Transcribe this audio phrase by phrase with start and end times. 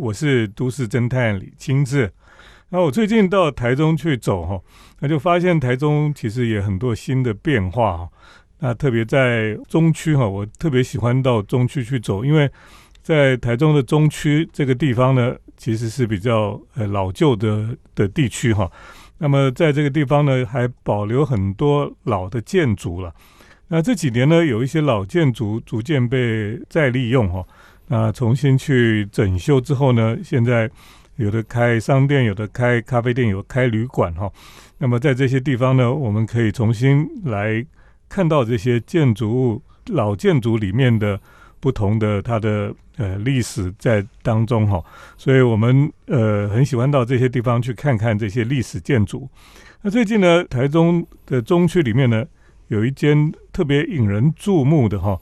[0.00, 2.10] 我是都市侦探李清志。
[2.70, 4.58] 那我最近到台中去走哈，
[5.00, 8.08] 那就发现台中其实也很多新的变化哈。
[8.60, 12.50] 那特别在中区哈，我特别喜欢到中区去走，因为
[13.02, 18.70] 在台中的中区这个地方呢，其实是比较呃老旧的的地区哈。
[19.18, 23.12] 那么在这个地方呢，还保留很多老的建筑了。
[23.68, 27.44] 那这几年呢，有一些老建筑逐渐被再利用哈，
[27.92, 30.70] 那重新去整修之后呢，现在
[31.16, 34.30] 有的开商店，有的开咖啡店，有开旅馆哈。
[34.78, 37.66] 那么在这些地方呢，我们可以重新来
[38.08, 41.20] 看到这些建筑物老建筑里面的
[41.58, 44.80] 不同的它的呃历史在当中哈。
[45.16, 49.28] 所以我们呃很喜欢到这些地方去看看这些历史建筑。
[49.82, 52.24] 那最近呢，台中的中区里面呢。
[52.70, 55.18] 有一间特别引人注目的哈，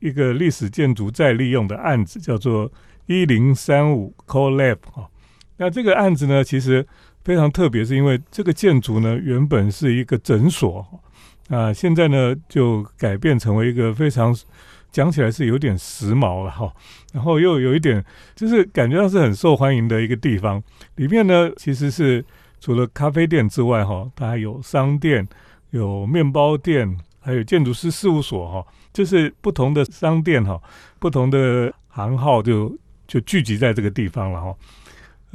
[0.00, 2.70] 一个历史建筑再利用的案子，叫做
[3.06, 5.08] 一零三五 CoLab 哈。
[5.56, 6.86] 那这个案子呢，其实
[7.24, 10.86] 非常特别，是因为这个建筑呢原本是一个诊所
[11.48, 14.36] 啊，现在呢就改变成为一个非常
[14.90, 16.72] 讲起来是有点时髦了哈，
[17.12, 20.62] 然后又有一点就是感觉上是很受欢迎的一个地方。
[20.96, 22.24] 里面呢其实是
[22.60, 25.26] 除了咖啡店之外哈，它还有商店。
[25.70, 28.66] 有面包店，还有建筑师事务所，哈，
[28.96, 30.58] 就是不同的商店，哈，
[30.98, 32.74] 不同的行号就
[33.06, 34.56] 就聚集在这个地方了，哈。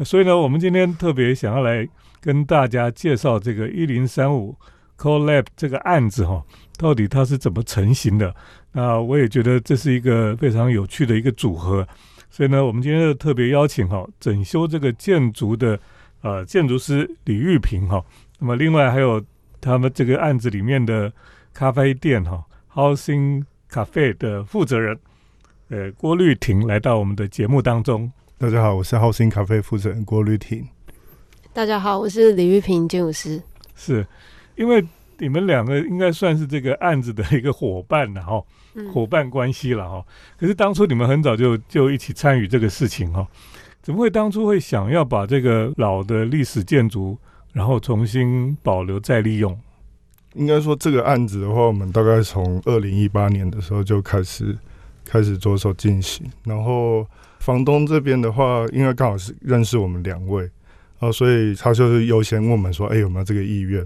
[0.03, 1.87] 所以呢，我们今天特别想要来
[2.19, 4.55] 跟大家介绍这个一零三五
[4.97, 6.43] Collab 这个案子，哈，
[6.75, 8.33] 到底它是怎么成型的？
[8.71, 11.87] 那我也觉得这是一个非常有趣的一个组合。
[12.31, 15.79] 所以呢，我们今天就特别邀请哈整修这个建筑的
[16.21, 18.03] 呃建筑师李玉平，哈。
[18.39, 19.23] 那么另外还有。
[19.63, 21.13] 他们这个案子里面的
[21.53, 24.99] 咖啡店哈，Housing Cafe 的负责人，
[25.69, 28.11] 呃，郭绿婷来到我们的节目当中。
[28.37, 30.67] 大家好，我是 Housing Cafe 负责人郭绿婷。
[31.53, 33.41] 大家好，我是李玉平建筑师。
[33.73, 34.05] 是，
[34.57, 34.85] 因为
[35.19, 38.43] 你们两个应该算是这个案子的一个伙伴了哈，
[38.93, 40.05] 伙伴关系了哈。
[40.37, 43.25] 可是当初你们很早就就一起参与这个事情哈，
[43.81, 47.17] 怎么会当初会想要把这个老的历史建筑？
[47.53, 49.57] 然后重新保留再利用，
[50.33, 54.57] 应该说这个案子的话，我们大概从二零一八年的时候就开始
[55.05, 56.25] 开始着手进行。
[56.43, 57.05] 然后
[57.39, 63.79] 房东这边的话，因为刚好是认识我们两位，然后所以他就是优先问我们说：“哎，有没有这个意愿？”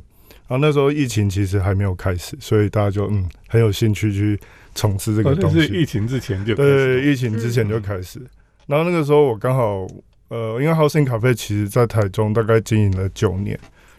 [0.48, 4.40] 然后那时候疫情其实还没有开始，所以大家就嗯很有兴趣去
[4.74, 5.62] 从事这个东西。
[5.62, 8.20] 是疫情之前就对，疫情之前就开始。
[8.68, 9.88] 然后那个时候我刚好。
[10.28, 13.58] 呃，因为 Housing Cafe 其实在台中大概经营了九年，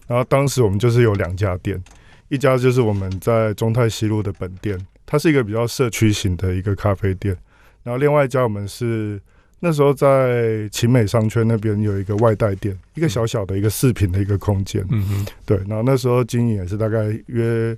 [0.09, 1.81] 然后当时我们就是有两家店，
[2.29, 7.37] 一家就是我们在中泰西路的本店，它是一个比较社区型的一个咖啡店，
[7.83, 9.21] 然后另外一家我们是
[9.61, 17.77] 那时候在秦美商圈那边有一个外带店，一个小小的一个饰品的一个空间，嗯嗯，对，然后那时候经营也是大概约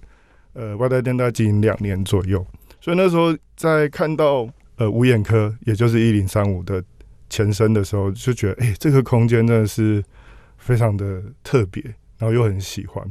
[0.55, 2.45] 呃外带店大概经营两年左右，
[2.81, 6.83] 所以那时候在看到呃五眼科，也就是一零三五的。
[7.31, 10.03] 前身的时候就觉得，哎，这个空间真的是
[10.57, 11.83] 非常的特别，
[12.17, 13.07] 然后又很喜欢。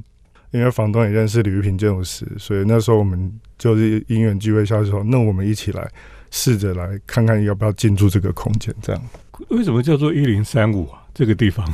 [0.52, 5.90] 因为房东也认识李玉平建筑师，所以那时候我们就是因缘聚会下说，那我们一起来
[6.32, 8.74] 试着来看看要不要进驻这个空间。
[8.82, 9.02] 这样，
[9.50, 11.04] 为什么叫做一零三五啊？
[11.14, 11.68] 这个地方？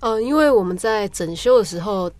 [0.00, 2.10] 呃，因为我们在整修的时候。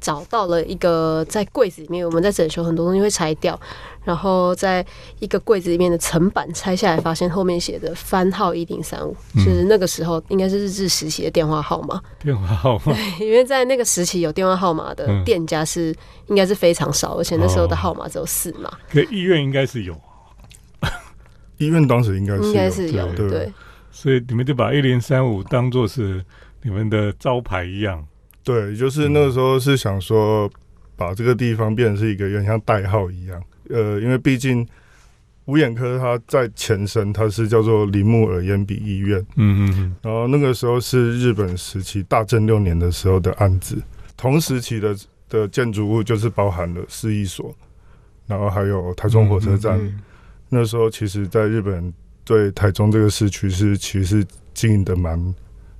[0.00, 3.58] 找到了一个在柜子里面，我们在整修很多东西会拆掉，
[4.02, 4.84] 然后在
[5.18, 12.00] 一个柜子里面的层板拆下来，发现后面写的番号一零三五，就是那个时候应该是日治时期的电话号码。
[12.18, 12.84] 电话号码，
[13.18, 15.94] 对，因为在那个时期有电话号码的店家是
[16.28, 18.72] 应该是非常少，而且那时候的号码只有四码。
[18.90, 19.94] 可医院应该是有，
[21.58, 23.52] 医院当时应该是应该是有对，
[23.90, 26.24] 所以你们就把一零三五当做是
[26.62, 28.02] 你们的招牌一样。
[28.50, 30.50] 对，就是那个时候是想说，
[30.96, 33.40] 把这个地方变成是一个有点像代号一样。
[33.68, 34.66] 呃，因为毕竟
[35.44, 39.24] 五眼科它在前身，它是叫做铃木耳咽鼻医院。
[39.36, 39.96] 嗯嗯嗯。
[40.02, 43.80] 然后那个时候是日本时期大正六年的时候的案子，
[44.16, 44.96] 同时期的
[45.28, 47.54] 的建筑物就是包含了市役所，
[48.26, 49.80] 然后还有台中火车站。
[50.48, 55.34] 那时候其实，在日本对台中这个市区是其实经营的蛮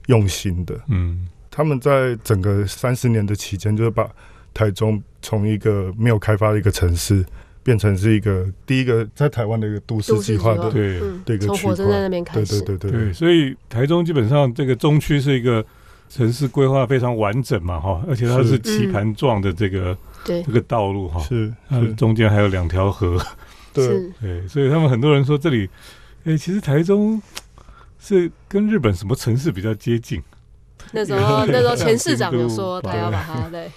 [0.06, 0.80] 用心的。
[0.86, 1.26] 嗯。
[1.50, 4.08] 他们在整个三十年的期间，就是把
[4.54, 7.24] 台中从一个没有开发的一个城市，
[7.62, 11.74] 变成是一个第一个在台湾的一个都市计划的对对一个区块。
[11.74, 13.12] 在那边开始，对对对对。
[13.12, 15.64] 所以台中基本上这个中区是一个
[16.08, 23.18] 城市规划非常完整嘛，哈，而且它是棋盘状的这个这个道路哈，是是中间还有两条河，
[23.74, 25.68] 对对，所以他们很多人说这里，
[26.24, 27.20] 哎，其实台中。
[28.02, 30.22] 是跟日本什么城市比较接近？
[30.94, 33.70] 那时候那时候前市长有说他要把它 对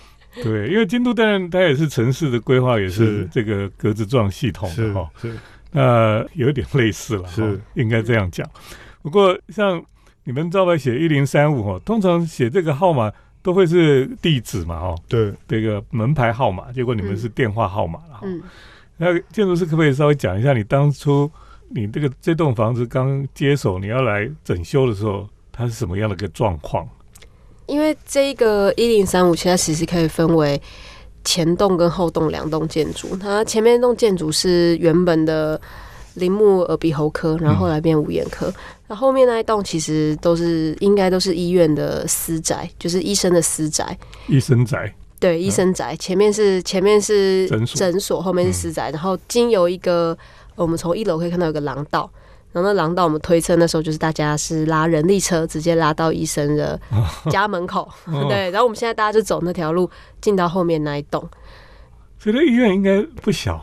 [0.43, 5.07] 对，因为京都当然它也是城市的规划，也是是这个格子状系统的哈。
[5.21, 5.37] 是
[5.71, 8.47] 那有点类似了，是哈应该这样讲。
[9.03, 9.83] 不过像
[10.23, 13.11] 你们招牌写一零三五哈，通常写这个号码
[13.43, 18.21] 都会是地址嘛哈，对，这个门牌号码，结果你们嗯是电话号码了哈。
[18.23, 18.41] 嗯，
[18.97, 21.29] 那建筑师可不可以稍微讲一下，你当初
[21.69, 26.87] 你这个这栋房子刚接手，你要来整修的时候，它是什么样的一个状况？
[27.65, 30.61] 因为这一个一零三五，现在其实可以分为
[31.23, 33.15] 前栋跟后栋两栋建筑。
[33.17, 35.59] 它前面一栋建筑是原本的
[36.15, 38.53] 铃木耳鼻喉科，然后后来变五眼科。
[38.87, 43.97] 那、后面那一栋其实都是应该都是医院的私宅，就是医生的私宅。
[44.27, 50.15] 医生宅，对，医生宅前面是前面是诊所后面是私宅，然后经由一个
[50.55, 52.11] 我们从一楼可以看到有个廊道，
[52.53, 56.79] 然后那廊道我们推测那时候就是大家是拉人力车直接拉到医生的
[57.29, 58.27] 家门口，哦。
[58.29, 59.89] 对，然后我们现在大家就走那条路
[60.21, 61.27] 进到后面那一栋，
[62.19, 63.61] 这医院应该不小。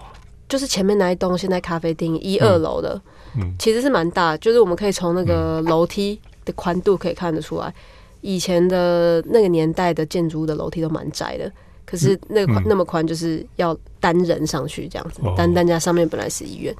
[0.48, 3.00] 就是前面那一栋现在咖啡厅一二楼的，
[3.36, 3.54] 嗯。
[3.56, 7.72] 其实是蛮大，就是我们可以从那个楼梯的宽度可以看得出来，
[8.20, 11.48] 以前的那个年代的建筑物的楼梯都蛮窄的，
[11.86, 12.66] 可是那个宽、嗯。
[12.66, 16.74] 那么宽，就是要单人上去这样子哦，单单家上面本来是医院，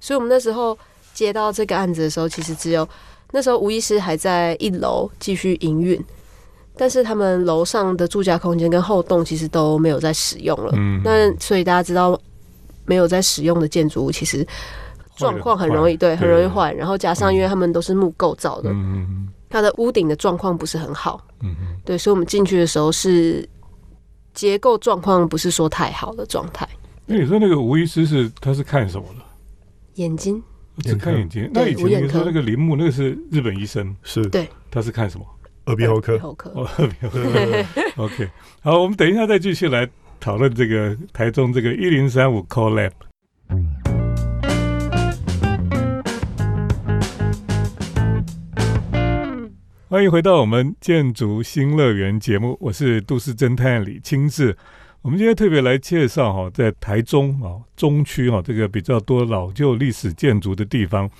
[0.00, 0.76] 所以我们那时候
[1.12, 2.88] 接到这个案子的时候，其实只有
[3.30, 6.02] 那时候吴医师还在一楼继续营运。
[6.74, 12.18] 但是他们楼上的住家空间跟后栋其实都没有在使用了，嗯那所以大家知道，
[12.86, 14.44] 没有在使用的建筑物其实
[15.14, 16.72] 状况很容易对，很容易坏。
[16.72, 23.46] 然后加上因为他们都是木构造的，嗯嗯它的屋顶的状况不是很好，嗯嗯对，所以我们进去的时候是
[24.32, 26.66] 结构状况不是说太好的状态。
[27.04, 29.24] 那你说那个吴医师是他是看什么的？
[29.96, 30.42] 眼睛
[30.78, 31.50] 只看眼睛。
[31.52, 35.26] 那以前你说那个铃木那个是日本医生，是对他是看什么？
[35.66, 37.64] 耳鼻喉科，耳鼻喉科，哦
[37.96, 38.28] ，OK，
[38.62, 39.88] 好，我们等一下再继续来
[40.18, 42.90] 讨论这个台中这个一零三五 Collab。
[49.88, 54.56] 欢迎回到我们建筑新乐园节目，我是都市侦探李清志。
[55.02, 61.10] 我们今天特别来介绍哈，在台中啊中区哈这个比较多老旧历史建筑的地方，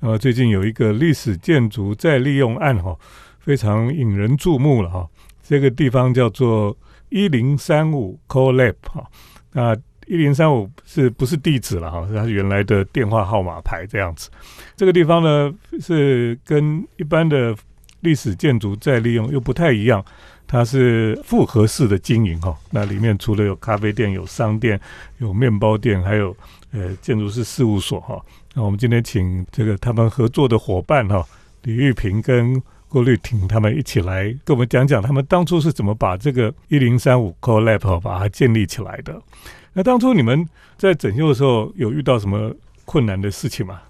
[0.00, 2.96] 呃，最近有一个历史建筑再利用案哈，
[3.38, 5.06] 非常引人注目了哈。
[5.42, 6.74] 这个地方叫做
[7.10, 9.04] 一零三五 Collab 哈，
[9.52, 12.08] 那一零三五是不是地址了哈？
[12.08, 14.30] 是它原来的电话号码牌这样子。
[14.76, 17.54] 这个地方呢是跟一般的
[18.00, 20.02] 历史建筑再利用又不太一样，
[20.46, 22.56] 它是复合式的经营哈。
[22.70, 24.80] 那里面除了有咖啡店、有商店、
[25.18, 26.36] 有面包店，还有
[26.72, 28.20] 呃建筑师事务所哈。
[28.54, 31.24] 那我们今天请这个他们合作的伙伴哈，
[31.62, 39.20] 李玉平跟郭绿婷他们一起来跟我们讲讲他们当初是怎么把这个一零三五 Collab 哈把它建立起来的。
[39.72, 40.48] 那当初你们
[40.78, 42.54] 在整修的时候有遇到什么
[42.84, 43.80] 困难的事情吗？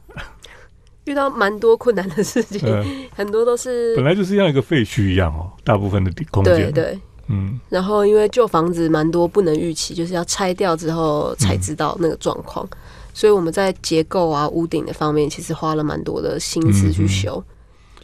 [1.06, 6.54] 遇到蛮多困难的事情，呃，很多都是本来就是像一个废墟一样哦，大部分的地空间。
[6.54, 6.98] 对对。
[7.28, 12.64] 嗯然后因为旧房子蛮多不能预期，就是要拆掉之后才知道那个状况，
[13.12, 17.42] 所以我们在结构啊、屋顶的方面，其实花了蛮多的心思去修。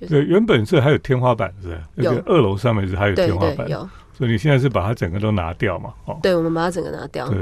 [0.09, 5.95] 对，原本是还有天花板是有二楼上面是还有天花板，对有，所以你现在是把它整个都拿掉嘛？
[6.07, 7.29] 哦，对我们把它整个拿掉。
[7.29, 7.39] 对。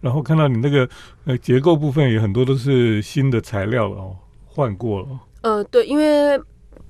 [0.00, 0.88] 然后看到你那个
[1.24, 4.14] 呃结构部分也很多都是新的材料了哦，
[4.54, 5.20] 换过了哦。
[5.42, 6.40] 呃，对，因为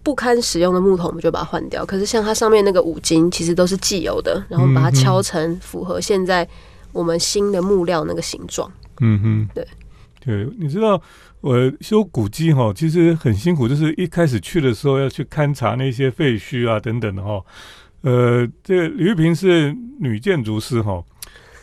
[0.02, 1.84] 不堪使用的木桶，我们就把它换掉。
[1.84, 6.46] 可是像它上面那个五金，其实都是既有的，然后把它敲成符合现在
[6.92, 8.70] 我们新的木料那个形状。
[9.00, 9.66] 嗯哼，对
[10.24, 11.00] 对，你知道
[11.40, 17.42] 我修古迹哈，其实很辛苦，就是一开始去的时候要去勘察那些废墟啊等等的哈。
[18.02, 21.02] 呃，这个李玉萍是女建筑师哈，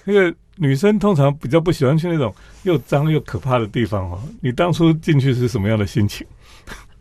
[0.06, 4.20] 那个女生通常比较不喜欢去那种又脏又可怕的地方哦。
[4.42, 6.26] 你当初进去是什么样的心情？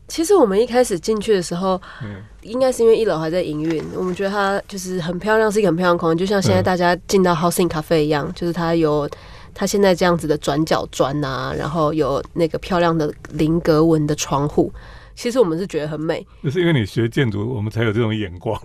[0.09, 9.07] 其实我们一开始进去的时候，嗯应该是因为一楼还在营运，我们觉得它就是很漂亮，是一个很漂亮的空间，就像现在嗯大家进到 Housing Cafe 一样，就是它有
[9.55, 14.73] 它现在这样子的转角砖啊，然后有那个漂亮的菱格纹的窗户。
[15.21, 18.59] 其实我们是觉得很美，就是因为你学建筑，我们才有这种眼光。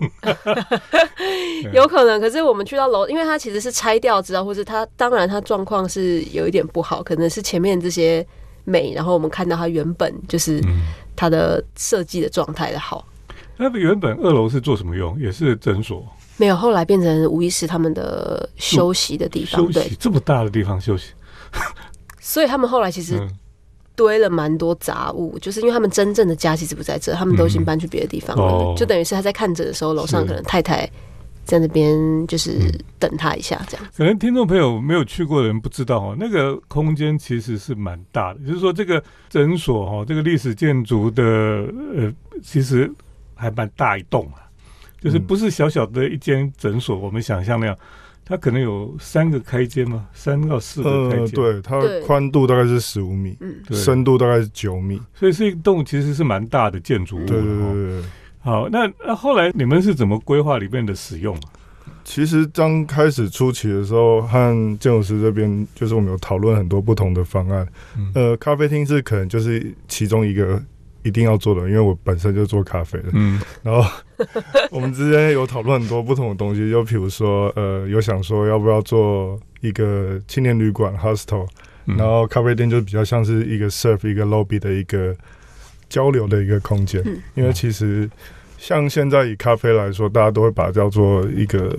[1.74, 2.18] 有可能。
[2.18, 8.26] 可是我们去到楼，因为它其实是拆掉之后，或是它当然它状况是有一点不好，可能是前面这些
[8.64, 10.80] 美，然后我们看到它原本就是嗯，
[11.14, 13.06] 它的设计的状态的好。
[13.58, 15.20] 那原本二楼是做什么用？
[15.20, 16.02] 也是诊所
[16.38, 21.12] 没有，后来变成吴医师他们的休息的地方，对，休息，这么大的地方休息。
[22.18, 23.30] 所以他们后来其实嗯
[23.96, 28.74] 堆了蛮多杂物，就是因为他们真正的家其实不在这，他们都已经搬去别的地方了，哦。
[28.76, 30.88] 就等于是他在看诊的时候，楼上可能太太
[31.44, 33.86] 在那边就是等他一下这样。
[33.96, 42.12] 可能听众朋友没有去过的人不知道哦，那个空间其实是蛮大的，就是说这个诊所哦，这个历史建筑的呃，
[42.42, 42.92] 其实
[43.34, 44.42] 还蛮大一栋啊，
[45.00, 47.78] 就是不是小小的一间诊所，我们想象那样，
[48.28, 55.00] 它可能有三个开间嘛，三到四个开呃，间，对，它对宽度大概是十五米，嗯，深度大概是九米。
[55.14, 58.02] 所以是一栋其实是蛮大的建筑物对对对对对。
[58.40, 61.54] 好，那那后来你们是怎么规划里面的使用啊？
[62.02, 67.66] 其实刚开始初期的时候，和建筑师这边就是我们有讨论很多不同的方案。
[67.96, 70.60] 嗯呃，咖啡厅是可能就是其中一个
[71.06, 73.10] 一定要做的，因为我本身就做咖啡的。
[73.12, 73.40] 嗯。
[73.62, 73.88] 然后
[74.70, 81.46] 我们之间有讨论很多不同的东西，就比如说，呃，有想说要不要做一个青年旅馆 hostel，
[81.86, 81.96] 嗯。
[81.96, 85.14] 然后咖啡店就比较像是一个 serve 一个 lobby 的一个
[85.88, 87.22] 交流的一个空间，嗯。
[87.36, 88.10] 因为其实
[88.58, 91.72] 像现在以咖啡来说，大家都会把它叫做一个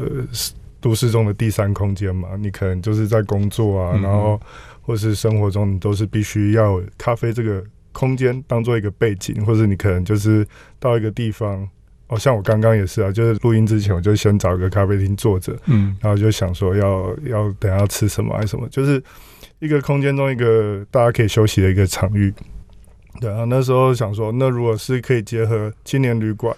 [0.80, 4.40] 都市中的第三空间嘛，你可能就是在工作啊，嗯然后
[4.82, 7.62] 或是生活中，你都是必须要咖啡这个
[7.98, 10.46] 空间当做一个背景，或者你可能就是
[10.80, 11.68] 到一个地方。
[12.10, 19.04] 哦，像我刚刚也是啊，就是录音之前我就先找一个咖啡厅坐着，嗯然后就想说要要等一下吃什么还是什么，就是
[19.60, 22.34] 一个空间中一个大家可以休息的一个场域。
[23.20, 26.56] 对啊，那时候想说，那如果是可以结合青年旅馆，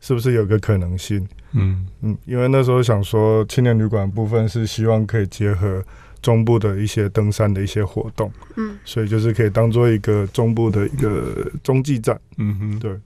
[0.00, 1.26] 是不是有个可能性？
[1.52, 5.82] 嗯嗯，因为那时候想说，青年旅馆部分是希望可以结合
[6.22, 12.20] 中部的一些登山的一些活动，嗯，所以就是可以当做一个中部的一个中继站。
[12.38, 12.98] 嗯哼，对。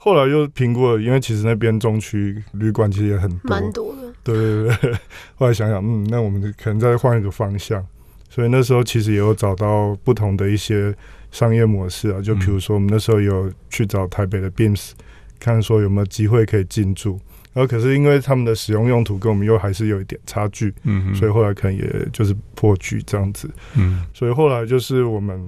[0.00, 4.12] 后来又评估了，因为其实那边中区旅馆其实也很多，蛮多的。
[4.22, 4.92] 对对对，
[5.34, 7.84] 后来想想，嗯，那我们可能再换一个方向，
[8.30, 10.94] 所以那时候其实也有找到不同的一些
[11.32, 14.92] 商业模式啊，就比如说我们那时候有去找台北的 Beams，
[15.40, 17.18] 看说有没有机会可以进驻，
[17.58, 25.42] 然后可是因为他们的使用用途跟我们又还是有一点差距，嗯，所以后来可能也就是破局这样子，嗯所以后来就是我们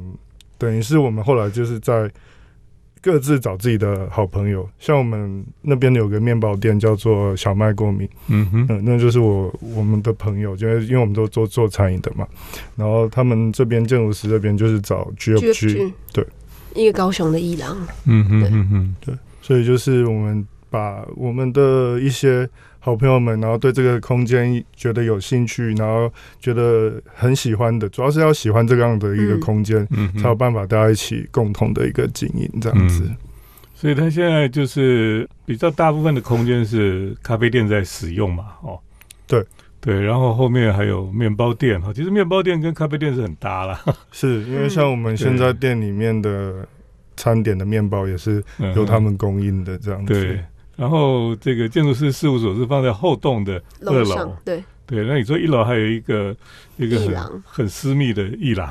[0.58, 2.10] 等于是我们后来就是在。
[3.02, 12.28] 各自找自己的好朋友，像我们那边有个面包店叫做小麦过敏，嗯哼，嗯，那就是我我们的朋友，就是因为我们都做做餐饮的嘛，
[12.76, 16.26] 然后他们这边建筑师这边就是找 GFG，GFG 对，
[16.74, 17.74] 一个高雄的伊朗，
[18.04, 18.68] 嗯哼对嗯
[19.06, 22.48] 哼，所以就是我们把我们的一些
[22.78, 33.04] 好朋友们，然后对这个空间觉得有兴趣，然后觉得很喜欢的，主要是要喜欢这样的一个嗯空间，嗯，才有办法大家一起共同的一个经营这样子。
[33.06, 33.16] 嗯
[33.80, 38.78] 所以他现在就是比较大部分的空间是咖啡店在使用嘛，哦，
[39.26, 39.42] 对
[39.80, 46.68] 对，然后后面还有面包店哈，其实面包店跟咖啡店是很搭啦， 是因为像我们现在店里面的
[47.16, 50.12] 餐点的面包也是嗯由他们供应的这样子。
[50.12, 50.44] 对。
[50.76, 54.36] 然后这个建筑师事务所是放在后栋的二楼。
[54.44, 54.62] 对。
[54.86, 56.36] 对，那你说一楼还有一个
[56.76, 58.68] 一个很很私密的艺廊，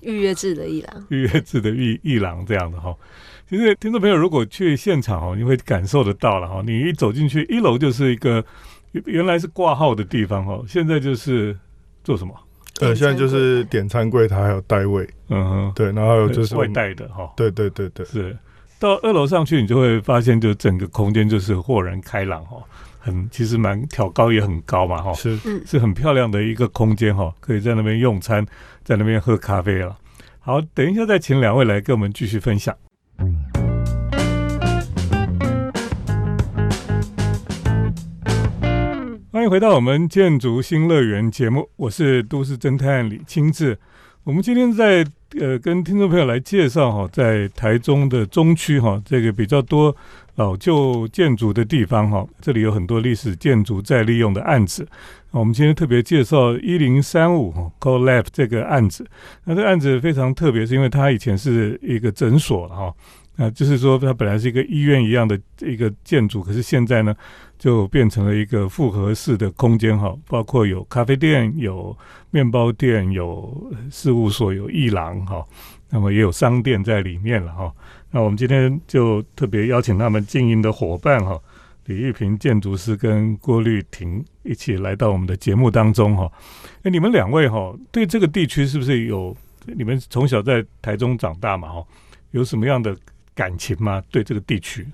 [0.00, 2.94] 预约制的艺廊， 预约制的艺艺廊这样的哈。
[3.48, 6.62] 其实听众朋友如果去现场哦，你会感受得到了哈。
[6.66, 8.44] 你一走进去，一楼就是一个
[8.92, 11.58] 原原来是挂号的地方哈，现在就是
[12.04, 12.34] 做什么？
[12.82, 18.36] 呃，现在就是点餐柜台还有代位，嗯哼，对，然后还有就是我外带的哈，对对对对，是
[18.80, 22.56] 到二楼上去，你就会发现，就整个空间就是豁然开朗哈，
[22.98, 28.42] 很其实蛮挑高也很高嘛哈，是嗯，是很漂亮的一个空间哈，可以在那边用餐，
[28.82, 29.94] 在那边喝咖啡了。
[30.38, 32.74] 好，等一下再请两位来跟我们继续分享。
[39.30, 43.78] 欢迎回到我们建筑新乐园节目，我是都市侦探李清志。
[44.24, 45.04] 我们今天在
[45.38, 49.94] 呃跟听众朋友来介绍哈，在台中的中区哈，这个比较多
[50.34, 54.86] 老旧建筑的地方哈，这里有很多历史建筑再利用的案子。
[55.30, 59.06] 我们今天特别介绍一零三五哈 c o l a b 这个案子。
[59.44, 62.92] 那这个案子非常特别，是因为它以前是一个诊所哈，
[63.36, 67.14] 那就是说它本来是一个医院一样的一个建筑，可是现在呢
[67.58, 71.96] 就变成了一个复合式的空间哈，包括有咖啡店、有
[72.30, 75.42] 面包店、有事务所、有艺廊哈，
[75.88, 77.72] 那么也有商店在里面了哈。
[78.10, 81.40] 那我们今天就特别邀请他们经营的伙伴哈。
[81.86, 86.30] 李玉平建筑师跟郭绿婷一起来到我们的节目当中哈。
[86.82, 89.34] 哎，你们两位哈，对这个地区是不是有？
[89.66, 91.84] 你们从小在台中长大嘛哈，
[92.30, 92.96] 有什么样的
[93.40, 94.02] 感情吗？
[94.10, 94.86] 对这个地区？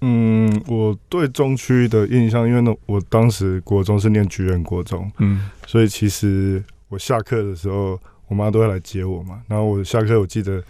[0.00, 7.96] 嗯，我对中区的印象，因为呢，我当时国中是念菊园国中，嗯所以其实我下课的时候，
[8.26, 9.40] 我妈都会来接我嘛。
[9.46, 10.60] 然后我下课，我记得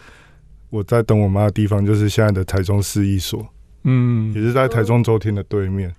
[0.69, 3.41] 我在等我妈的地方就是现在的台中市一所，
[3.85, 5.91] 嗯也嗯，是在台中周厅的对面，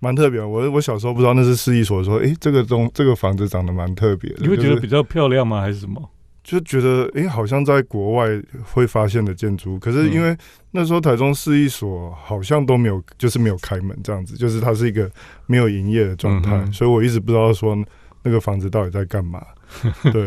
[0.00, 0.40] 蛮特别。
[0.42, 5.60] 我我小时候不知道那是市一所，说诶，这个东这个房子长得蛮特别的，你会觉得比较漂亮吗？
[5.60, 6.10] 还是什么？
[6.42, 8.28] 就觉得诶，好像在国外
[8.64, 10.36] 会发现的建筑，可是因为
[10.72, 15.10] 那时候台中市一所好像都没有，就是没有开门这样子，就是它是一个
[15.46, 17.76] 没有营业的状态，嗯所以我一直不知道说
[18.24, 19.40] 那个房子到底在干嘛。
[20.12, 20.24] 对，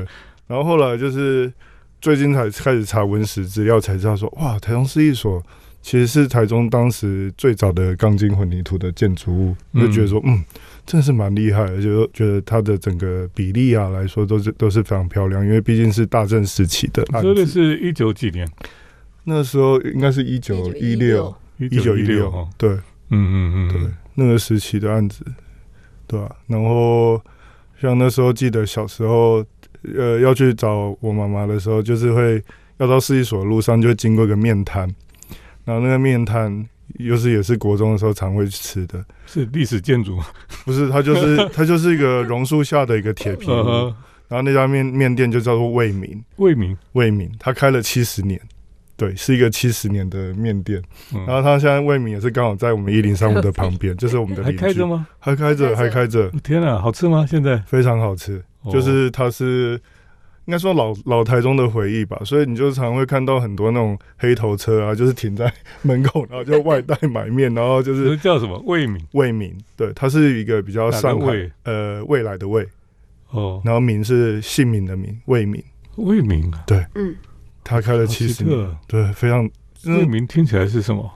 [0.47, 1.51] 然后后来就是
[1.99, 5.43] 最近才开始查文史资料，才知道说哇，台中市一所
[5.85, 10.43] 其实是台中当时最早的钢筋混凝土的建筑物，我就觉得说嗯。
[10.83, 17.51] 真的是蛮厉害的，就觉得它的整个比例啊来说都是都是非常漂亮，因为毕竟是大正时期的案说的子。
[17.51, 18.47] 是一九几年？
[19.23, 22.31] 那时候应该是一九一六，一九一六。
[22.31, 22.69] 哦，，对。
[22.69, 25.23] 嗯嗯嗯，对，那个时期的案子，
[26.07, 27.19] 对吧、然后
[27.79, 29.43] 像那时候记得小时候，
[29.95, 32.43] 呃，要去找我妈妈的时候，就是会
[32.77, 34.87] 要到市一所的路上就会经过一个面摊，
[35.65, 36.65] 然后那个面摊
[36.99, 40.17] 又是也是国中的时候常会去吃的，是历史建筑。
[40.63, 43.47] 不是它就是 它就是一个榕树下的一个铁皮
[44.27, 48.39] 然后那家面面店就叫做魏民，魏明，魏民，它开了七十年。
[48.97, 50.81] 对，是一个七十年的面店，
[51.13, 51.25] 嗯。
[51.27, 55.05] 然后它现在魏民也是刚好在我们一零三五的旁边，就是我们的还开着吗？
[55.19, 57.25] 还开着，还还开着，天啊，好吃吗？
[57.29, 57.57] 现在？
[57.67, 58.41] 非常好吃。
[58.61, 59.79] 哦就是它是
[60.45, 68.61] 应该说老老台中的回忆吧，所以你就常会看到很多那种黑头车啊，就是停在门口，然后就外带买面，然后就这是 叫什么？
[68.65, 72.67] 魏明魏民，对，它是一个比较上海魏呃未来的未，
[73.31, 75.63] 哦，然后民是姓名的名，魏民，
[75.95, 76.63] 魏明啊，
[76.95, 77.15] 嗯，
[77.63, 79.49] 他开了好七十年，对，非常。
[79.87, 81.07] 魏明听起来是什么？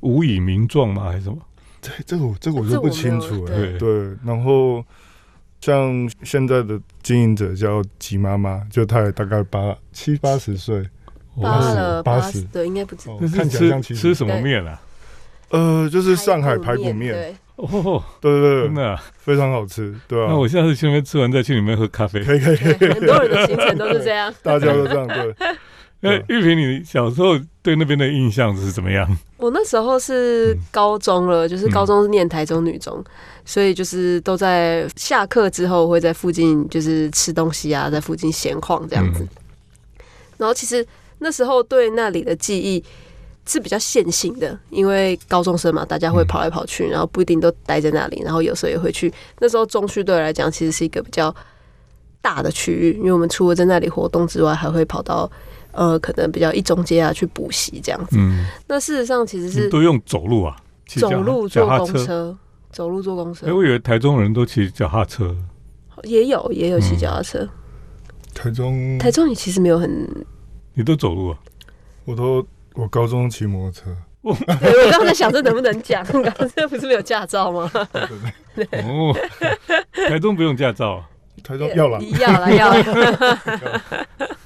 [0.00, 1.04] 无以名状吗？
[1.04, 1.38] 还是什么？
[1.80, 3.78] 这这个我这个我就不清楚了、对。
[3.78, 4.84] 对，然后
[5.60, 10.82] 像现在的经营者叫吉妈妈，就她也大概八七八十岁，
[11.40, 13.10] 八哦了八十八十，对，应该不止。
[13.10, 14.00] 哦这是看起来像七十。
[14.00, 14.80] 吃吃什么面啊？
[15.50, 19.02] 呃，就是上海排骨面，对，哦，对对对，真的啊。
[19.16, 20.26] 非常好吃，对啊。
[20.28, 22.22] 那我下次去那边吃完再去里面喝咖啡。
[22.22, 24.32] 可以可以可以，对 很多人的行程都是这样。
[24.42, 25.34] 大家都这样对。
[26.00, 29.08] 那玉萍，你小时候对那边的印象是怎么样？
[29.38, 33.02] 我那时候是嗯高中了，就是高中是念台中女中，
[33.44, 39.22] 所以就是都在下课之后会在附近就是吃东西啊，在附近闲逛这样子。
[39.22, 39.28] 嗯
[40.38, 40.86] 然后其实
[41.18, 42.84] 那时候对那里的记忆
[43.46, 49.10] 是比较线性的，因为高中生嘛，大家会跑来跑去，然后不一定都待在那里，然后有时候也会去。
[49.38, 51.34] 那时候中区对我来讲其实是一个比较
[52.20, 55.30] 大的区域，因为我们除了在那里活动之外，还会跑到
[55.76, 58.16] 呃可能比较一中街啊去补习这样子。
[58.18, 60.56] 嗯，那事实上其实是都用走路啊？
[60.88, 62.04] 走路坐公车？
[62.04, 62.38] 车，
[62.72, 65.36] 走路坐公车哎，我以为台中人都骑脚踏车。
[66.02, 67.48] 也有也有骑嗯脚踏车。
[68.34, 70.08] 台中，台中也其实没有很，
[70.74, 71.38] 你都走路啊？
[72.04, 73.96] 我都我高中骑摩托车，
[74.60, 76.04] 对我刚刚在想这能不能讲，
[76.54, 77.70] 这不是没有驾照吗？
[78.84, 79.16] 哦，
[80.08, 81.08] 台中不用驾照啊。
[81.42, 82.82] 台中要了，要了要了。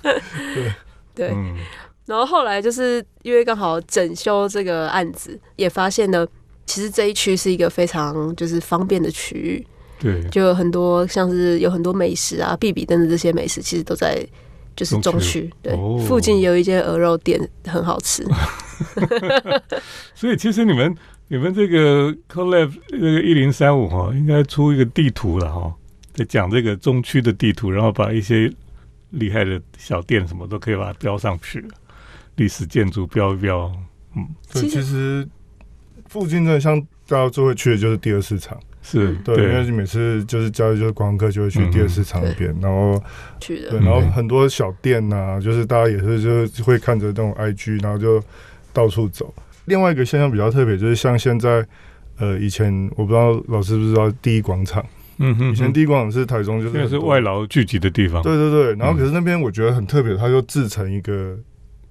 [0.02, 0.72] 对，
[1.18, 1.56] 嗯，
[2.06, 6.26] 然后后来就是因为刚好整修这个案子，也发现了
[6.66, 9.66] 其实这一区是一个非常就是方便的区域，
[9.98, 14.24] 对，就有很多像是有很多美食啊，必比登的这些美食，其实都在
[14.76, 15.98] 就是中中区，对，哦。
[16.06, 18.24] 附近有一间鹅肉店很好吃，
[20.14, 20.96] 所以其实你们
[21.28, 25.74] 你们这个 Collab 这个一零三五哈，应该出一个地图了哈，
[26.14, 28.50] 在讲这个中区的地图，然后把一些
[29.10, 31.64] 厉害的小店什么都可以把它标上去，
[32.36, 33.70] 历史建筑标一标。
[34.16, 35.28] 嗯，其实其实
[36.06, 43.02] 附近的像大家最会去的就是第二市场，是嗯对，因为每次就是交易就是观光客就会去第二市场那边，然后
[43.40, 43.80] 去的对，。
[43.80, 48.22] 然后很多小店呐、就是大家也是就是会看着那种 IG，然后就
[48.72, 49.32] 到处走。
[49.66, 51.64] 另外一个现象比较特别，就是像现在，
[52.18, 54.84] 呃，以前我不知道老师知不知道第一广场，
[55.22, 58.22] 嗯哼以前第一广场是台中，就是现在是外劳聚集的地方。
[58.22, 58.96] 对对对，然后嗯。
[58.96, 61.36] 可是那边我觉得很特别，它就制成一个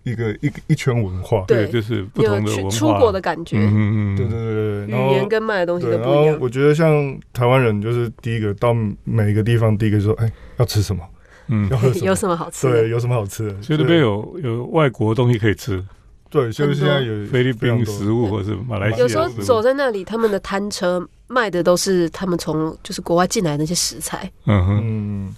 [0.04, 2.70] 一个一一圈文化，对对，就是不同的文化。
[2.70, 6.38] 出国的感觉，嗯嗯嗯，对对对对，语言跟卖的东西，都不一样。
[6.42, 11.04] 我觉得像台湾人就是第一个到每一个地方，第一个就说，哎，要吃什么，
[11.50, 11.70] 嗯。
[11.70, 12.88] 要，喝什 有，什么好吃对，的？
[12.88, 15.84] 有什么好吃的，所以那边有有外国东西可以吃，
[16.32, 24.30] 对，就是现在有菲律宾食物或是马来西亚有时候走在那里，他们的摊车卖的都是他们从就是国外进来的那些食材。
[24.46, 25.36] 嗯哼，嗯，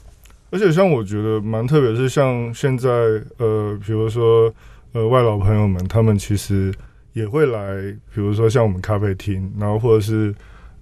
[0.50, 2.90] 而且像我觉得蛮特别，是像现在
[3.38, 4.52] 呃，比如说
[4.94, 6.74] 呃外老朋友们，他们其实
[7.14, 7.76] 也会来，
[8.16, 10.34] 比如说像我们咖啡厅，然后或者是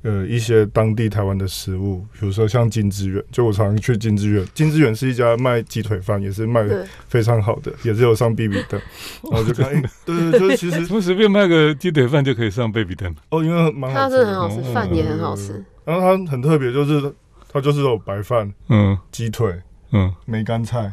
[0.04, 8.80] 呃一些当地台湾的食物，比如说像金枝源，就我常常去金枝源，金枝源是一家卖鸡腿饭，也是卖的，非常好的，也是有上 B B 灯，
[9.32, 13.14] 然后就看，哎、对对对，就是其实 怎么随便卖个鸡腿饭就可以上 B B 灯？
[13.30, 15.64] 哦，因为蛮好的，真的很好吃，嗯饭也很好吃。
[15.86, 17.14] 然后它很特别，就是
[17.52, 18.98] 它就是有白饭、嗯。
[19.12, 19.54] 鸡腿、
[19.92, 20.92] 嗯，梅干菜，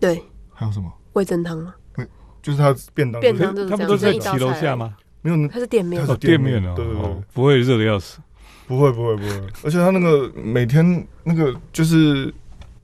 [0.00, 0.90] 对，还有什么？
[1.12, 1.74] 味增汤嘛，
[2.42, 4.96] 就是它便当，便当就是他们都在这样一道骑楼下吗？
[5.22, 6.00] 没有它是店面。
[6.00, 7.02] 它，是哦，店面哦，对对对。
[7.02, 8.18] 哦不会热的要死。
[8.70, 9.30] 不会不会不会，
[9.64, 12.32] 而且他那个每天那个就是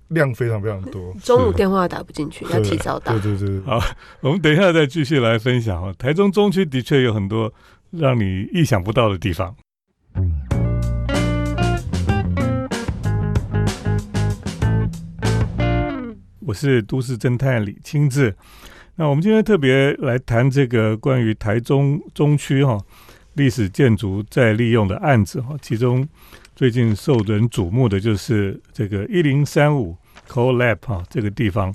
[0.09, 3.20] 量非常非常多， 中午电话打不进去，要提早打对。
[3.20, 3.81] 对对对，好
[4.18, 5.94] 我们等一下再继续来分享啊。
[5.96, 7.55] 台中中区的确有很多
[7.92, 9.55] 让你意想不到的地方。
[16.40, 18.35] 我是都市侦探李清志。
[18.96, 22.77] 那我们今天特别来谈这个关于台中中区哈、
[23.37, 26.07] 历史建筑再利用的案子哈、其中
[26.55, 29.96] 最近受人瞩目的就是这个一零三五
[30.29, 31.72] Collab 哈、这个地方。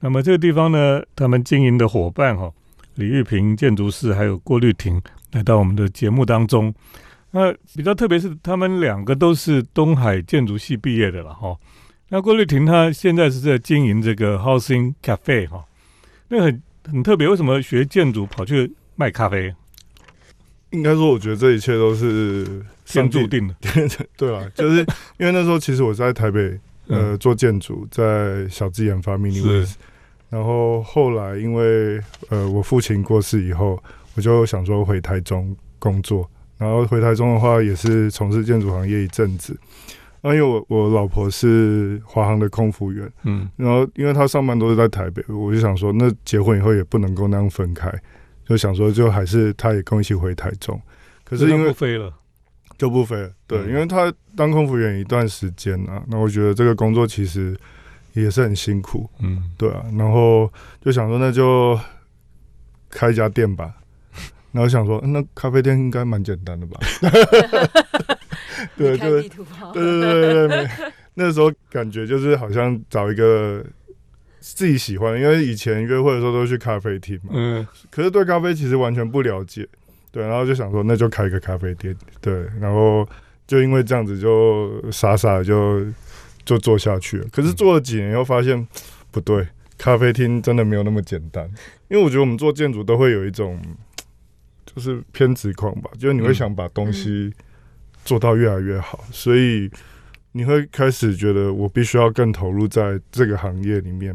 [0.00, 2.52] 那么这个地方呢，他们经营的伙伴哈、
[2.94, 6.72] 李玉平建筑师还有郭绿婷来到我们的节目当中。
[7.30, 11.56] 那比较特别是他们两个都是东海建筑系毕业的了哈、
[12.08, 15.64] 那郭绿婷她现在是在经营这个 Housing Cafe 哈、
[16.28, 19.54] 那很很特别，为什么学建筑跑去卖咖啡？
[20.70, 22.46] 应该说我觉得这一切都是
[22.84, 23.54] 天注定的。
[24.16, 24.80] 对啊，就是
[25.18, 27.18] 因为那时候其实我在台北呃嗯。
[27.18, 29.64] 做建筑，在小资研发 mini 是。
[29.66, 29.74] Ways，
[30.30, 33.82] 然后后来因为呃我父亲过世以后，
[34.14, 36.28] 我就想说回台中工作，
[36.58, 39.58] 然后回台中的话也是从事建筑行业一阵子。
[40.20, 43.48] 那因为我我老婆是华航的空服员，嗯。
[43.56, 47.88] 然后因为她上班都是在台北，我就想说，那结婚以后也不能够那样分开，
[48.48, 50.80] 就想说就还是他也跟我一起回台中。
[51.24, 52.10] 可是因他为飞了，
[52.78, 53.68] 就不飞了，对，嗯。
[53.68, 57.54] 因为他当空服员一段时间啊，那我觉得这个工作其实
[58.14, 61.78] 也是很辛苦，嗯，对啊，然后就想说那就
[62.88, 63.74] 开一家店吧，
[64.52, 66.80] 然后想说嗯那咖啡店应该蛮简单的吧，
[68.76, 70.68] 对，就是对对对对对，
[71.12, 73.62] 那时候感觉就是好像找一个
[74.40, 79.66] 自己喜欢，因为以前约会的时候都去咖啡厅嘛，嗯，可是对咖啡其实完全不了解，
[80.10, 83.06] 对，然后就想说那就开一个咖啡店，对，然后
[83.46, 85.84] 就因为这样子就傻傻的就
[86.44, 87.26] 就做下去了。
[87.32, 88.66] 可是做了几年又发现
[89.10, 89.46] 不对，
[89.76, 91.44] 咖啡厅真的没有那么简单，
[91.88, 93.60] 因为我觉得我们做建筑都会有一种
[94.64, 97.32] 就是偏执狂吧，就是你会想把东西
[98.04, 99.70] 做到越来越好，所以
[100.38, 104.14] 你会开始觉得我必须要更投入在这个行业里面。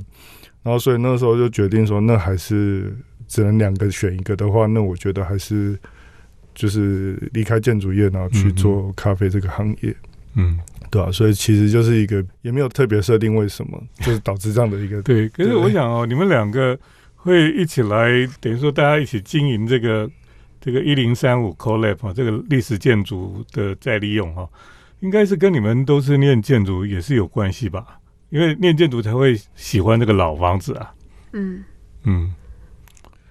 [0.64, 2.96] 然后，所以那时候就决定说，那还是
[3.28, 5.78] 只能两个选一个的话，那我觉得还是
[6.56, 9.94] 就是离开建筑业，然后去做咖啡这个行业，
[10.36, 10.58] 嗯，
[10.90, 15.28] 对啊，所以其实就是一个也没有特别设定为什么，就是导致这样的一个对。
[15.28, 16.80] 可是我想哦，你们两个
[17.16, 18.08] 会一起来，
[18.40, 20.10] 等于说大家一起经营这个
[20.62, 24.48] 这个一零三五 CoLab 啊，这个历史建筑的再利用哈、
[25.04, 28.00] 应该是跟你们都是念建筑也是有关系吧？
[28.30, 30.94] 因为念建筑才会喜欢这个老房子啊。
[31.34, 31.62] 嗯，
[32.06, 32.34] 嗯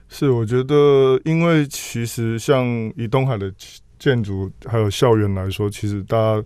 [0.09, 3.51] 是，我觉得，因为其实像以东海的
[3.99, 6.45] 建筑还有校园来说，其实大家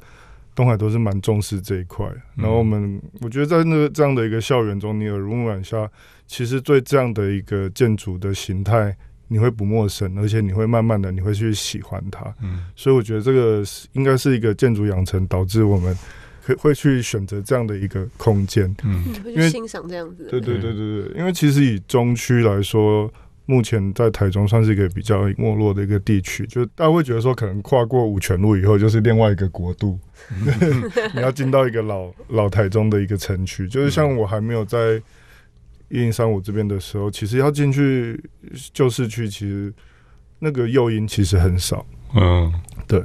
[0.54, 2.06] 东海都是蛮重视这一块。
[2.36, 5.90] 然后我们，我觉得在那个这样的一个校园中，你耳濡目染下，
[6.28, 8.96] 其实对这样的一个建筑的形态，
[9.28, 12.34] 你会不陌生，而且你会慢慢的你会去喜欢它。
[12.42, 15.96] 嗯所以我觉得这个是应该是一个建筑养成导致我们
[16.44, 18.74] 会会去选择这样的一个空间。
[18.84, 20.28] 嗯你会因为去欣赏这样子。
[20.30, 23.10] 对对对对对，因为其实以中区来说，
[23.46, 29.98] 目前在台中算是一个比较没落的一个地区，就大家会觉得说，可能跨过五泉路以后就是另外一个国度，
[31.14, 35.00] 你要进到一个老老台中的一个城区，就是像我还没有在
[35.88, 38.22] 一零三五这边的时候，其实要进去
[38.72, 39.72] 旧市区，其实
[40.38, 42.52] 那个诱因其实很少，嗯，
[42.86, 43.02] 对。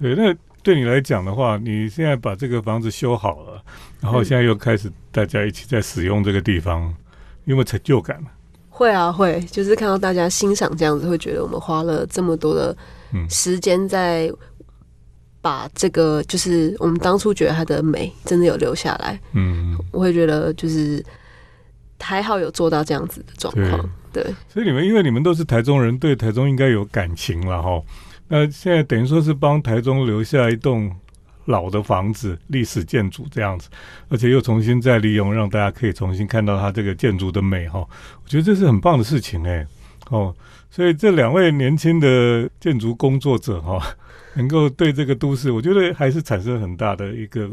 [0.00, 0.32] 对，那
[0.62, 3.60] 对你来讲的话，你现在把这个房子修好了，
[4.00, 6.94] 然后现在又开始大家一起在使用这个地方，
[7.46, 8.22] 有没有成就感？
[8.68, 12.76] 会啊会，就是看到大家欣赏这样子，会觉得我们花了这么多的
[13.12, 14.32] 嗯时间在
[15.40, 19.20] 把这个，就是我们当初觉得它的美真的有留下来。
[19.32, 21.04] 嗯，我会觉得就是
[22.00, 23.90] 还好有做到这样子的状况。
[24.12, 27.82] 对，所以你们因为你们都是台中人，对台中应该有感情了哈。
[28.28, 30.90] 那现在等于说是帮台中留下一栋
[31.46, 33.68] 老的房子、历史建筑这样子，
[34.08, 37.80] 而且又重新再利用，让大家可以重新看到它这个建筑的美哈。
[37.80, 39.66] 我觉得这是很棒的事情哎、
[40.10, 40.34] 哦，
[40.70, 43.80] 所以这两位年轻的建筑工作者哈、
[44.34, 47.48] 能够对这个都市，我觉得还是产生很大的一个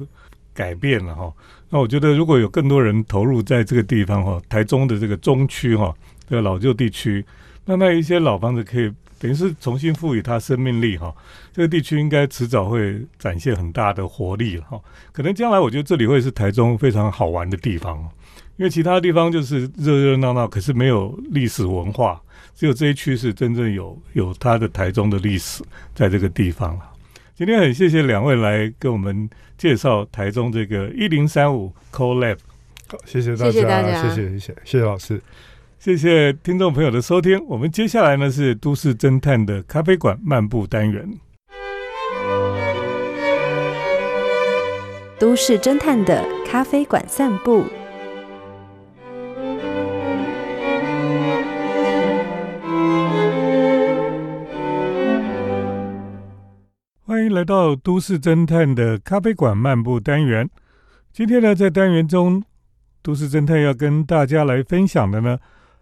[0.56, 1.32] 改变了哈、
[1.70, 5.94] 那我觉得如果有更多人投入在这个地方哈、台中的这个中区哈、
[6.28, 7.24] 这个老旧地区，
[7.66, 8.90] 那那一些老房子可以
[9.20, 11.14] 等于是重新赋予它生命力哈、
[11.52, 14.80] 这个地区应该迟早会展现很大的活力哈、
[15.12, 17.98] 可能将来我觉得这里会是台中非常好玩的地方，
[18.56, 22.22] 因为其他地方就是热热闹闹，可是没有历史文化，
[22.56, 25.62] 只有这一区是真正有有它的台中的历史
[25.94, 26.92] 在这个地方了。
[27.36, 32.38] 今天很谢谢两位来跟我们介绍台中这个一零三五 CoLab，
[32.88, 35.22] 好，谢谢大家，谢谢大家谢谢谢谢谢谢老师。
[35.78, 37.40] 谢谢听众朋友的收听。
[37.48, 41.08] 我们接下来呢是都市侦探的咖啡馆漫步单元。
[45.20, 47.64] 都市侦探的咖啡馆散步。
[57.08, 60.50] 欢迎来到都市侦探的咖啡馆漫步单元。
[61.14, 62.44] 今天呢，在单元中，
[63.04, 65.38] 都市侦探要跟大家来分享的呢，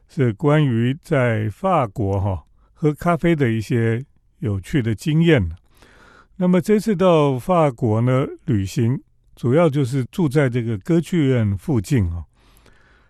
[0.10, 4.04] 是关于在法国哈、喝咖啡的一些
[4.40, 5.50] 有趣的经验。
[6.36, 9.02] 那么这次到法国呢旅行，
[9.34, 12.26] 主要就是住在这个歌剧院附近啊。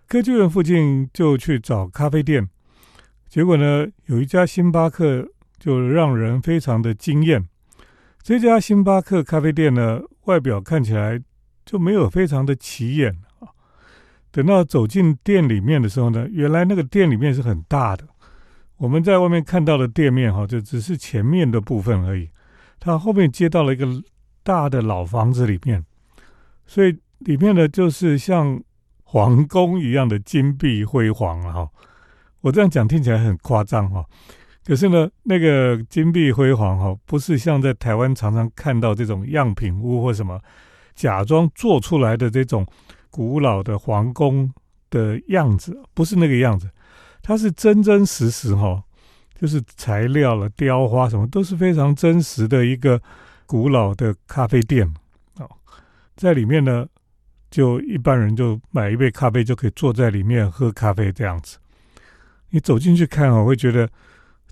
[0.08, 2.48] 歌剧院附近就去找咖啡店，
[3.28, 7.48] 结果呢，有一家星巴克就让人非常的惊艳。
[8.24, 11.22] 这家星巴克咖啡店呢，外表看起来
[11.66, 13.52] 就没有非常的起眼啊。
[14.32, 18.08] 等到走进店里面的时候呢，原来那个店里面是很大的。
[18.78, 22.30] 我们在外面看到的店面哈，就只是前面的部分而已。
[22.80, 23.86] 它后面接到了一个
[24.42, 25.84] 大的老房子里面，
[26.66, 28.58] 所以里面呢就是像
[29.04, 31.70] 皇宫一样的金碧辉煌了哈。
[32.40, 34.06] 我这样讲听起来很夸张哈。
[34.66, 40.40] 可是呢，那个金碧辉煌哈、不是像在台湾常常看到这种样品屋或什么
[40.96, 42.66] 假装做出来的这种
[43.12, 44.50] 古老的皇宫
[44.90, 46.70] 的样子，不是那个样子，
[47.22, 48.82] 它是真真实实哈、
[49.38, 53.02] 就是材料了、雕花什么都是非常真实的一个
[53.46, 54.88] 古老的咖啡店
[55.40, 55.50] 哦，
[56.16, 56.88] 在里面呢，
[57.52, 61.58] 就一般人就买一杯咖啡就可以坐在里面喝咖啡这样子。
[62.52, 63.90] 你走进去看哦，会觉得。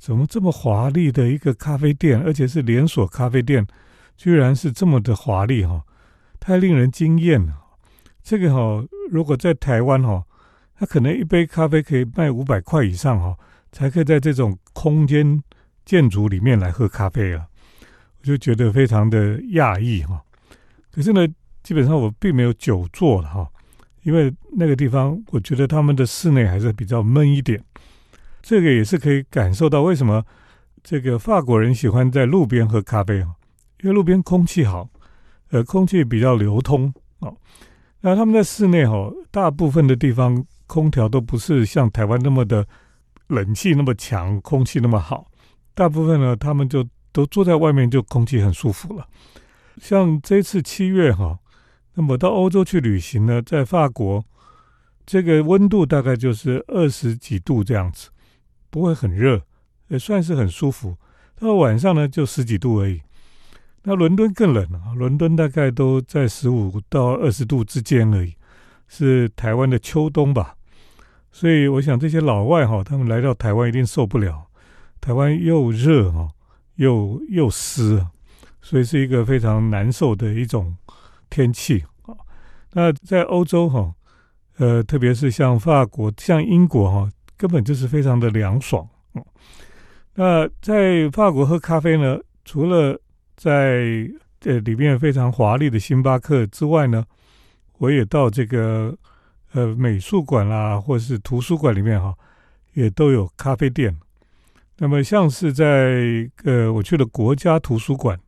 [0.02, 3.68] 怎么这么华丽的一个咖啡店，而且是连锁咖啡店，
[4.18, 5.84] 居然是这么的华丽哈、
[6.40, 7.54] 太令人惊艳了。
[8.24, 10.24] 这个哈、如果在台湾哈、
[10.76, 13.38] 它可能一杯咖啡可以卖五百块以上哈、
[13.72, 15.40] 才可以在这种空间
[15.86, 17.46] 建筑里面来喝咖啡啊，
[18.22, 20.20] 我就觉得非常的讶异哈。
[20.92, 21.28] 可是呢，
[21.62, 23.48] 基本上我并没有久坐了哈，
[24.02, 27.64] 因为那个地方我觉得他们的室内还是比较闷一点。
[28.42, 30.24] 这个也是可以感受到为什么
[30.84, 33.30] 这个法国人喜欢在路边喝咖啡啊，
[33.82, 34.90] 因为路边空气好，
[35.50, 37.36] 呃，空气比较流通哦。
[38.02, 42.66] 那他们在室内哈，大部分的地方空调都不是像台湾那么的
[43.28, 45.28] 冷气那么强，空气那么好。
[45.76, 49.08] 大部分呢，他们就都坐在外面，就空气很舒服了。
[49.80, 51.38] 像这次七月哈，
[51.94, 54.24] 那么到欧洲去旅行呢，在法国
[55.06, 58.10] 这个温度大概就是二十几度这样子。
[58.72, 59.44] 不会很热，
[59.90, 60.98] 也算是很舒服。
[61.36, 63.02] 到晚上呢，就十几度而已。
[63.84, 68.36] 那伦敦更冷啊，伦敦大概都在十五到二十度之间而已，
[68.88, 70.56] 是台湾的秋冬吧。
[71.32, 74.48] 所以我想这些老外哈，他们来到台湾一定受不了，
[75.02, 76.30] 台湾又热哈，
[76.76, 78.06] 又又湿，
[78.62, 80.78] 所以是一个非常难受的一种
[81.30, 82.14] 天气啊。
[82.74, 83.94] 那在欧洲哈，
[84.58, 87.10] 呃，特别是像法国、像英国哈。
[87.42, 88.88] 根本就是非常的凉爽。
[89.16, 89.26] 嗯，
[90.14, 93.02] 那在法国喝咖啡呢，除了
[93.36, 94.08] 在
[94.42, 97.04] 呃里面非常华丽的星巴克之外呢，
[97.80, 98.96] 我也到这个
[99.54, 102.16] 呃美术馆啦，或是图书馆里面哈，
[102.74, 103.98] 也都有咖啡店。
[104.78, 108.20] 那么像是在呃我去了国家图书馆，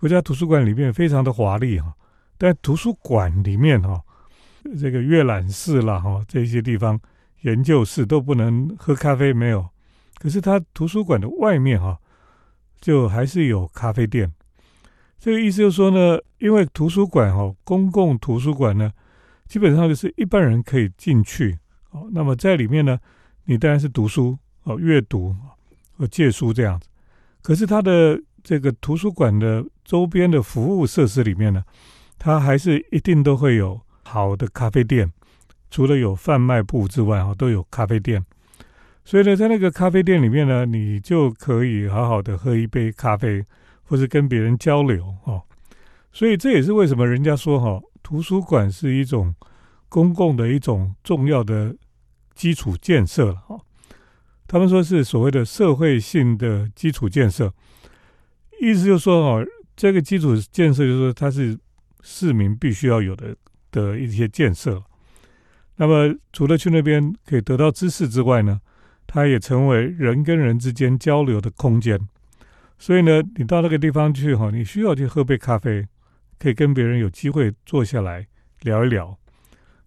[0.00, 1.94] 国家图书馆里面非常的华丽哈，
[2.36, 4.02] 但图书馆里面哈，
[4.80, 7.00] 这个阅览室啦哈这些地方。
[7.42, 9.68] 研究室都不能喝咖啡，没有。
[10.18, 11.98] 可是它图书馆的外面哈、
[12.80, 14.32] 就还是有咖啡店。
[15.18, 18.92] 这个意思就是说呢，因为图书馆哈、公共图书馆呢，
[19.46, 21.58] 基本上就是一般人可以进去
[21.90, 22.08] 哦。
[22.12, 22.98] 那么在里面呢，
[23.44, 25.34] 你当然是读书哦，阅读
[25.96, 26.88] 和借书这样子。
[27.40, 31.64] 可是它的这个图书馆的周边的服务设施里面呢，
[32.18, 35.12] 它还是一定都会有好的咖啡店。
[35.72, 38.22] 除了有贩卖部之外，哈，都有咖啡店。
[39.06, 43.42] 所以呢，在那个咖啡店里面呢，你就可以好好的喝一杯咖啡，
[43.84, 45.42] 或是跟别人交流哦。
[46.12, 49.34] 所以这也是为什么人家说哈，图书馆是一种
[49.88, 51.74] 公共的一种重要的
[52.34, 53.58] 基础建设了哈。
[54.46, 57.50] 他们说是所谓的社会性的基础建设，
[58.60, 61.58] 意思就是说哦，这个基础建设就是说它是
[62.02, 63.34] 市民必须要有的
[63.70, 64.82] 的一些建设。
[65.76, 68.60] 那么除了去那边可以得到知识之外呢，
[69.06, 71.98] 它也成为人跟人之间交流的空间。
[72.78, 75.86] 所以呢，你到那个地方去哈，你需要去喝杯咖啡。
[76.38, 78.26] 可以跟别人有机会坐下来
[78.62, 79.16] 聊一聊。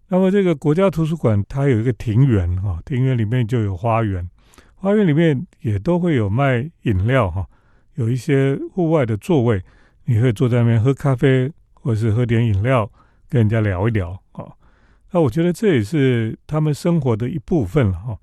[0.08, 4.26] 那么这个国家图书馆它有一个庭园哈，庭园里面就有花园，
[4.74, 7.46] 花园里面也都会有卖饮料哈，
[7.96, 9.62] 有一些户外的座位，
[10.06, 12.90] 你可以坐在那边喝咖啡，或者是喝点饮料，
[13.28, 14.18] 跟人家聊一聊。
[15.16, 18.18] 那我觉得这也是他们生活的一部分了哈。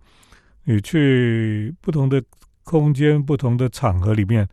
[0.65, 2.23] 你去不同的
[2.63, 4.47] 空间、不同的场合里面，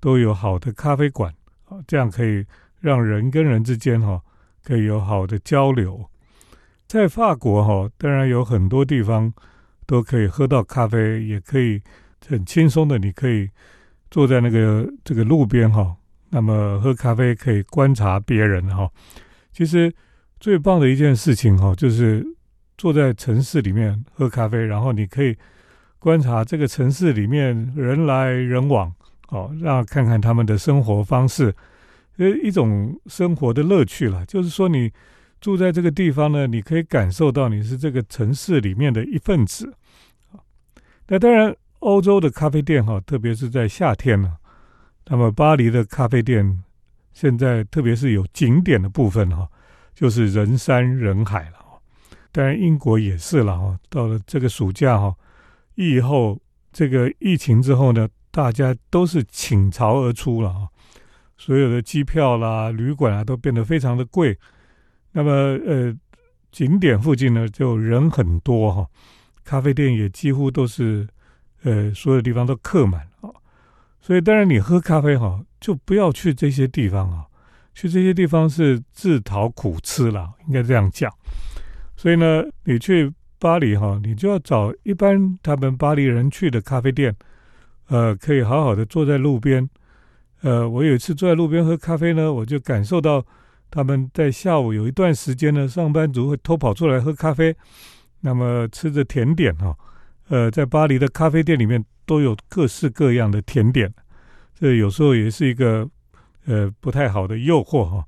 [0.00, 1.32] 都有好的咖啡馆
[1.66, 2.44] 啊，这样可以。
[2.80, 4.20] 让人跟人之间哈
[4.64, 6.04] 可以有好的交流，
[6.88, 9.32] 在法国哈当然有很多地方
[9.86, 11.80] 都可以喝到咖啡，也可以
[12.28, 13.48] 很轻松的，你可以
[14.10, 15.96] 坐在那个这个路边哈，
[16.30, 18.90] 那么喝咖啡可以观察别人哈。
[19.52, 19.92] 其实
[20.38, 22.26] 最棒的一件事情哈，就是
[22.76, 25.36] 坐在城市里面喝咖啡，然后你可以
[25.98, 28.92] 观察这个城市里面人来人往，
[29.28, 31.54] 哦，让看看他们的生活方式。
[32.18, 34.90] 呃，一种生活的乐趣了，就是说你
[35.38, 39.74] 住在这个地方呢，你可以感受到你是这个城市里面的一份子。
[41.08, 44.36] 那当然，欧洲的咖啡店哈，特别是在夏天呢，
[45.06, 46.62] 那么巴黎的咖啡店
[47.12, 49.46] 现在特别是有景点的部分哈，
[49.96, 51.56] 就是人山人海了。
[52.30, 53.80] 当然，英国也是了哈。
[53.88, 55.16] 到了这个暑假哈，
[55.74, 56.38] 疫后
[56.70, 60.68] 这个疫情之后呢，大家都是倾巢而出了啊。
[61.38, 64.38] 所有的机票啦、旅馆啊都变得非常的贵，
[65.12, 65.30] 那么
[65.66, 65.96] 呃，
[66.52, 68.86] 景点附近呢就人很多哈，
[69.44, 71.08] 咖啡店也几乎都是
[71.62, 73.28] 呃所有地方都客满啊，
[74.00, 77.26] 所以当然你喝咖啡哈就不要去这些地方啊，
[77.76, 81.12] 去这些地方是自讨苦吃了，应该这样讲。
[81.94, 87.14] 所以呢，你去巴黎哈，你就要找一般他们巴黎人去的咖啡店，
[87.88, 89.68] 呃，可以好好的坐在路边。
[90.40, 93.22] 呃，我有一次坐在路边喝咖啡呢，我就感受到
[93.70, 97.54] 他们在下午有一段时间呢，上班族会偷跑出来喝咖啡，
[98.20, 99.76] 那么吃着甜点哈。
[100.28, 103.92] 呃，在巴黎的咖啡店里面都有各式各样的甜点，
[104.58, 105.86] 这有时候也是一个
[106.46, 108.04] 呃不太好的诱惑哈，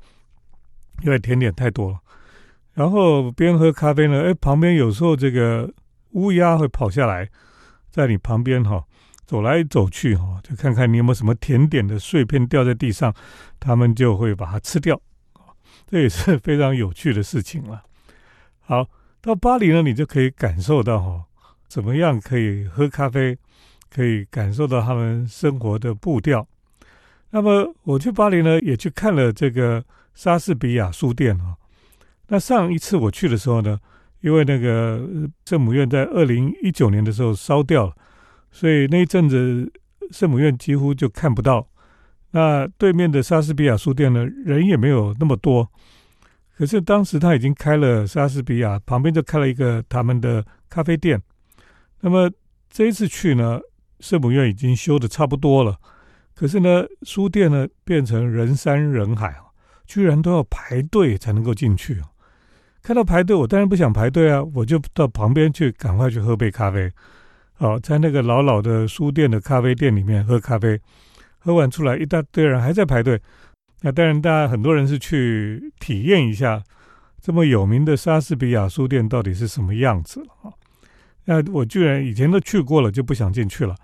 [1.03, 1.98] 因为甜点太多了。
[2.74, 5.72] 然后边喝咖啡呢，哎，旁边有时候这个
[6.12, 7.29] 乌鸦会跑下来，
[7.90, 8.85] 在你旁边哈。
[9.27, 13.14] 走来走去哈，就看看你有没有什么甜点的碎片掉在地上，
[13.61, 14.98] 他们就会把它吃掉，
[15.87, 17.83] 这也是非常有趣的事情了。
[18.61, 18.88] 好，
[19.20, 21.24] 到巴黎呢，你就可以感受到哈，
[21.68, 23.37] 怎么样可以喝咖啡，
[23.90, 26.48] 可以感受到他们生活的步调。
[27.30, 31.54] 那么我去巴黎呢，也去看了这个莎士比亚书店啊。
[32.28, 33.78] 那上一次我去的时候呢，
[34.20, 35.06] 因为那个
[35.44, 37.94] 圣母院在二零一九年的时候烧掉了。
[38.50, 39.70] 所以那一阵子，
[40.10, 41.66] 圣母院几乎就看不到。
[42.30, 45.68] 那对面的莎士比亚书店呢，人也没有那么多。
[46.56, 51.20] 可是当时他已经开了莎士比亚，旁边就开了一个他们的咖啡店。
[52.00, 52.30] 那么
[52.70, 53.60] 这一次去呢，
[54.00, 55.78] 圣母院已经修的差不多了。
[56.38, 59.35] 可是呢，书店呢变成人山人海，
[59.87, 62.07] 居然都要排队才能够进去啊。
[62.81, 66.88] 看到排队，我当然不想排队啊，我就到旁边去，赶快去喝杯咖啡。
[67.57, 70.81] 哦，在那个老老的书店的咖啡店里面喝咖啡，
[71.40, 73.20] 喝完出来一大堆人还在排队。
[73.81, 76.62] 那当然，大家很多人是去体验一下
[77.20, 80.55] 这么有名的莎士比亚书店到底是什么样子了啊。
[81.24, 83.74] 那我居然以前都去过了，就不想进去了。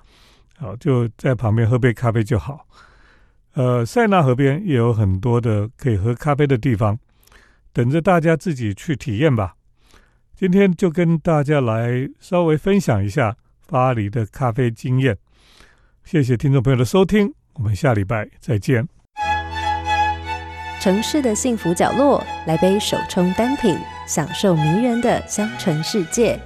[0.58, 2.66] 好，就在旁边喝杯咖啡就好。
[3.54, 6.98] 呃，塞纳河边也有很多的可以喝咖啡的地方，
[7.72, 9.54] 等着大家自己去体验吧。
[10.34, 13.36] 今天就跟大家来稍微分享一下。
[13.66, 15.16] 巴黎的咖啡经验，
[16.04, 18.86] 谢谢听众朋友的收听，我们下礼拜再见。
[20.78, 23.74] 城市的幸福角落，来杯手冲单品，
[24.06, 26.38] 享受迷人的香醇世界。